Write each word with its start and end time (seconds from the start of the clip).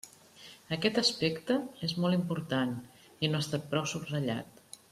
Aquest 0.77 0.97
aspecte 1.01 1.57
és 1.89 1.95
molt 2.05 2.19
important 2.21 2.75
i 3.29 3.33
no 3.33 3.41
ha 3.43 3.47
estat 3.49 3.73
prou 3.75 3.91
subratllat. 3.93 4.63